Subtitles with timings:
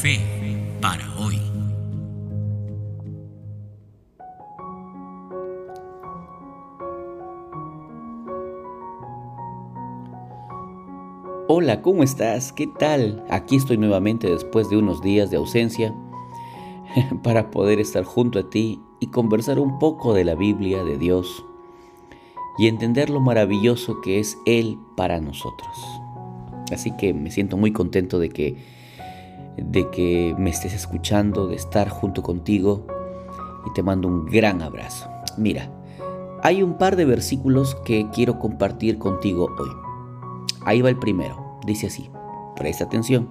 [0.00, 0.20] Fe
[0.80, 1.40] para hoy.
[11.48, 12.52] Hola, ¿cómo estás?
[12.52, 13.24] ¿Qué tal?
[13.28, 15.92] Aquí estoy nuevamente después de unos días de ausencia
[17.24, 21.44] para poder estar junto a ti y conversar un poco de la Biblia, de Dios,
[22.56, 25.76] y entender lo maravilloso que es Él para nosotros.
[26.70, 28.77] Así que me siento muy contento de que,
[29.64, 32.86] de que me estés escuchando, de estar junto contigo,
[33.66, 35.08] y te mando un gran abrazo.
[35.36, 35.70] Mira,
[36.42, 39.70] hay un par de versículos que quiero compartir contigo hoy.
[40.64, 41.58] Ahí va el primero.
[41.64, 42.10] Dice así.
[42.56, 43.28] Presta atención.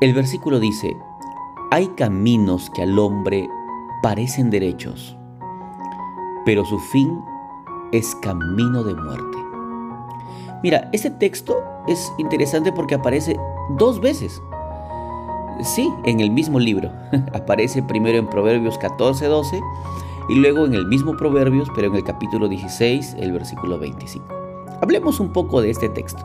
[0.00, 0.96] El versículo dice,
[1.70, 3.48] hay caminos que al hombre
[4.02, 5.16] parecen derechos,
[6.44, 7.18] pero su fin
[7.90, 9.38] es camino de muerte.
[10.62, 13.36] Mira, este texto es interesante porque aparece
[13.70, 14.42] dos veces.
[15.62, 16.90] Sí, en el mismo libro.
[17.34, 19.60] aparece primero en Proverbios 14, 12
[20.28, 24.26] y luego en el mismo Proverbios, pero en el capítulo 16, el versículo 25.
[24.80, 26.24] Hablemos un poco de este texto.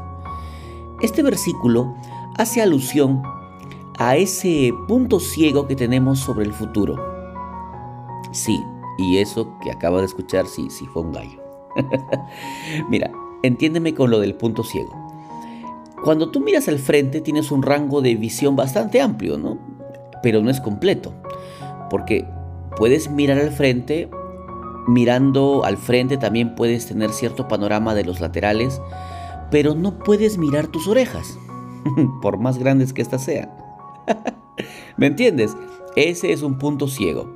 [1.01, 1.95] Este versículo
[2.37, 3.23] hace alusión
[3.97, 6.95] a ese punto ciego que tenemos sobre el futuro.
[8.31, 8.63] Sí,
[8.97, 11.41] y eso que acaba de escuchar, sí, sí fue un gallo.
[12.89, 15.02] Mira, entiéndeme con lo del punto ciego.
[16.03, 19.57] Cuando tú miras al frente tienes un rango de visión bastante amplio, ¿no?
[20.21, 21.13] Pero no es completo,
[21.89, 22.25] porque
[22.77, 24.09] puedes mirar al frente
[24.87, 28.81] Mirando al frente también puedes tener cierto panorama de los laterales,
[29.49, 31.39] pero no puedes mirar tus orejas,
[32.21, 33.49] por más grandes que éstas sean.
[34.97, 35.55] ¿Me entiendes?
[35.95, 37.31] Ese es un punto ciego.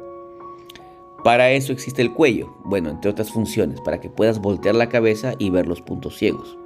[1.23, 5.33] Para eso existe el cuello, bueno, entre otras funciones, para que puedas voltear la cabeza
[5.37, 6.57] y ver los puntos ciegos.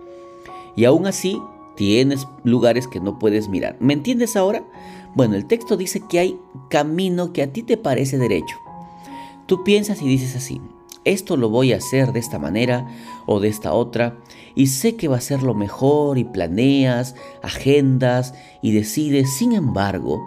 [0.76, 1.40] Y aún así,
[1.82, 3.76] tienes lugares que no puedes mirar.
[3.80, 4.64] ¿Me entiendes ahora?
[5.16, 8.56] Bueno, el texto dice que hay camino que a ti te parece derecho
[9.48, 10.62] Tú piensas y dices así,
[11.06, 12.88] esto lo voy a hacer de esta manera
[13.26, 14.20] o de esta otra,
[14.54, 20.22] y sé que va a ser lo mejor y planeas, agendas y decides, sin embargo,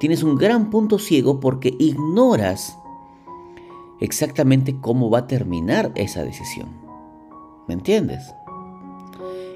[0.00, 2.76] tienes un gran punto ciego porque ignoras
[4.00, 6.70] exactamente cómo va a terminar esa decisión.
[7.68, 8.34] ¿Me entiendes?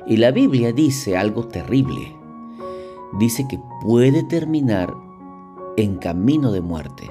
[0.06, 2.16] Y la Biblia dice algo terrible.
[3.19, 4.94] Dice que puede terminar
[5.76, 7.10] en camino de muerte.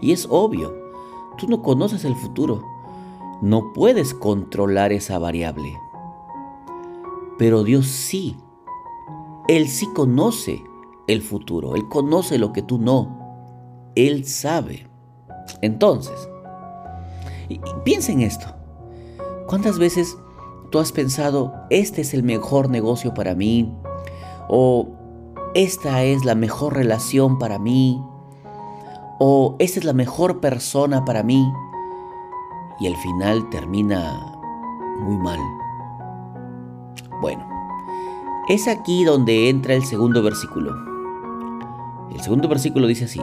[0.00, 0.88] Y es obvio,
[1.38, 2.64] Tú no conoces el futuro.
[3.40, 5.78] No puedes controlar esa variable.
[7.38, 8.36] Pero Dios sí.
[9.46, 10.64] Él sí conoce
[11.06, 11.76] el futuro.
[11.76, 13.16] Él conoce lo que tú no.
[13.94, 14.88] Él sabe.
[15.62, 16.28] Entonces,
[17.84, 18.48] piensa en esto.
[19.46, 20.18] ¿Cuántas veces
[20.70, 23.72] tú has pensado, este es el mejor negocio para mí?
[24.48, 24.88] O
[25.54, 28.02] esta es la mejor relación para mí?
[29.18, 31.52] o esa es la mejor persona para mí
[32.80, 34.38] y al final termina
[35.00, 35.40] muy mal.
[37.20, 37.44] Bueno,
[38.48, 40.72] es aquí donde entra el segundo versículo.
[42.12, 43.20] El segundo versículo dice así,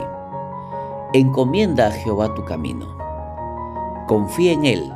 [1.14, 2.86] encomienda a Jehová tu camino,
[4.08, 4.94] confía en Él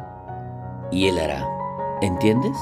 [0.92, 1.59] y Él hará.
[2.02, 2.58] ¿Entiendes?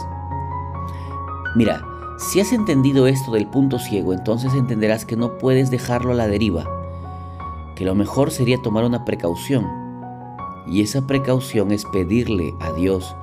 [1.55, 1.81] Mira,
[2.17, 6.27] si has entendido esto del punto ciego, entonces entenderás que no puedes dejarlo a la
[6.27, 6.65] deriva
[7.77, 9.67] que lo mejor sería tomar una precaución.
[10.65, 13.15] Y esa precaución es pedirle a Dios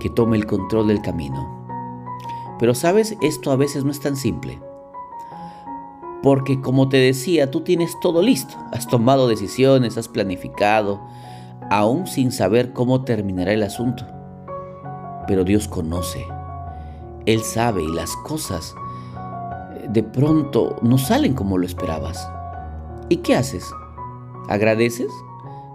[0.00, 1.48] que tome el control del camino.
[2.58, 4.60] Pero sabes, esto a veces no es tan simple.
[6.20, 8.56] Porque como te decía, tú tienes todo listo.
[8.72, 11.00] Has tomado decisiones, has planificado,
[11.70, 14.04] aún sin saber cómo terminará el asunto.
[15.26, 16.24] Pero Dios conoce.
[17.26, 18.74] Él sabe y las cosas
[19.74, 22.28] eh, de pronto no salen como lo esperabas.
[23.08, 23.64] ¿Y qué haces?
[24.48, 25.10] ¿Agradeces?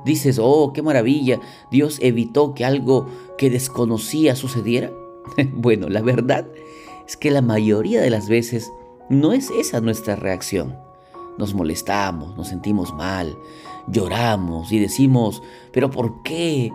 [0.06, 1.39] Dices, oh, qué maravilla,
[1.69, 3.07] Dios evitó que algo
[3.38, 4.91] que desconocía sucediera.
[5.53, 6.47] bueno, la verdad
[7.07, 8.71] es que la mayoría de las veces
[9.09, 10.75] no es esa nuestra reacción.
[11.38, 13.38] Nos molestamos, nos sentimos mal,
[13.88, 16.71] lloramos y decimos, pero ¿por qué?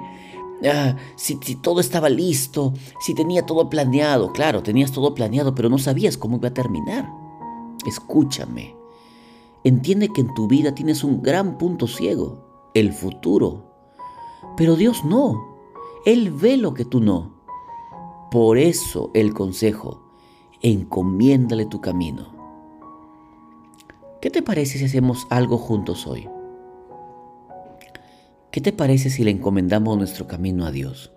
[0.65, 5.69] Ah, si, si, todo estaba listo, si tenía todo planeado, claro, tenías todo planeado, pero
[5.69, 7.11] no sabías cómo iba a terminar.
[7.87, 8.77] Escúchame,
[9.67, 13.65] Entiende que en tu vida tienes un gran punto ciego, el futuro.
[14.57, 15.57] Pero Dios no.
[16.05, 17.33] Él ve lo que tú no.
[18.31, 20.05] Por eso el consejo,
[20.63, 22.29] encomiéndale tu camino.
[24.21, 26.29] ¿Qué te parece si hacemos algo juntos hoy?
[28.57, 31.13] ¿Qué te parece si le encomendamos nuestro camino a Dios?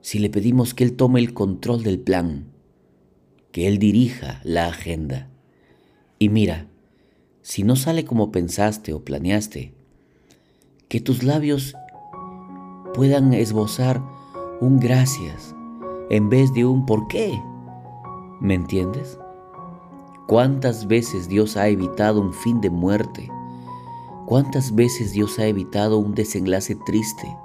[0.00, 2.46] Si le pedimos que Él tome el control del plan,
[3.52, 5.28] que Él dirija la agenda
[6.18, 6.66] Y mira,
[7.42, 9.74] si no sale como pensaste o planeaste,
[10.88, 11.74] que tus labios
[12.94, 14.02] puedan esbozar
[14.62, 15.54] un gracias
[16.08, 17.38] en vez de un por qué.
[18.40, 19.18] ¿Me entiendes?
[20.26, 23.28] ¿Cuántas veces Dios ha evitado un fin de muerte?
[24.26, 27.36] ¿Cuántas veces Dios ha evitado un desenlace triste?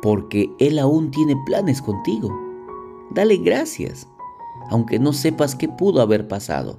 [0.00, 2.30] Porque Él aún tiene planes contigo.
[3.10, 4.06] Dale gracias,
[4.70, 6.78] aunque no sepas qué pudo haber pasado.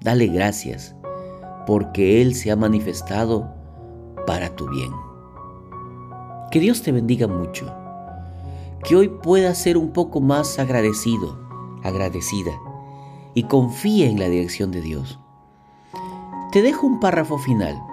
[0.00, 0.96] Dale gracias,
[1.66, 3.52] porque Él se ha manifestado
[4.26, 4.92] para tu bien.
[6.50, 7.70] Que Dios te bendiga mucho.
[8.82, 11.38] Que hoy puedas ser un poco más agradecido,
[11.82, 12.52] agradecida,
[13.34, 15.20] y confíe en la dirección de Dios.
[16.50, 17.89] Te dejo un párrafo final.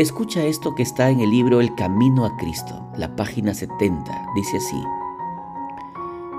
[0.00, 4.28] Escucha esto que está en el libro El Camino a Cristo, la página 70.
[4.34, 4.82] Dice así.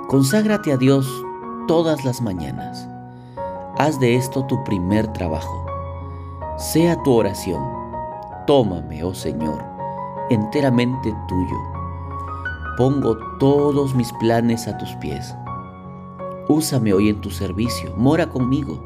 [0.08, 1.08] Conságrate a Dios
[1.68, 2.90] todas las mañanas.
[3.78, 5.64] Haz de esto tu primer trabajo.
[6.58, 7.64] Sea tu oración.
[8.48, 9.64] Tómame, oh Señor,
[10.32, 11.58] enteramente tuyo.
[12.78, 15.36] Pongo todos mis planes a tus pies.
[16.50, 18.82] Úsame hoy en tu servicio, mora conmigo,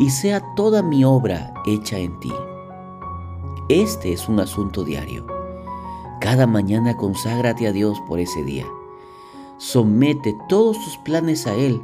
[0.00, 2.32] y sea toda mi obra hecha en ti.
[3.68, 5.26] Este es un asunto diario.
[6.22, 8.64] Cada mañana conságrate a Dios por ese día.
[9.58, 11.78] Somete todos tus planes a Él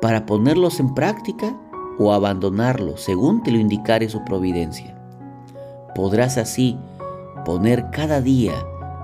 [0.00, 1.54] para ponerlos en práctica
[1.98, 4.98] o abandonarlos según te lo indicare su providencia.
[5.94, 6.78] Podrás así
[7.44, 8.54] poner cada día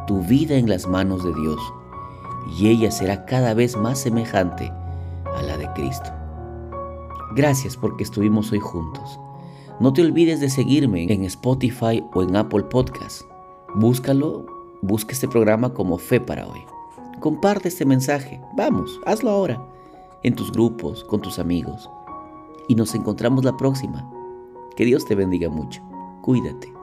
[0.06, 1.60] tu vida en las manos de Dios
[2.58, 4.72] y ella será cada vez más semejante
[5.36, 6.10] a la de Cristo.
[7.34, 9.20] Gracias porque estuvimos hoy juntos.
[9.80, 13.22] No te olvides de seguirme en Spotify o en Apple Podcast.
[13.76, 14.44] Búscalo,
[14.82, 16.60] busca este programa como Fe para hoy.
[17.20, 18.40] Comparte este mensaje.
[18.56, 19.64] Vamos, hazlo ahora.
[20.24, 21.88] En tus grupos, con tus amigos.
[22.66, 24.10] Y nos encontramos la próxima.
[24.76, 25.80] Que Dios te bendiga mucho.
[26.22, 26.77] Cuídate.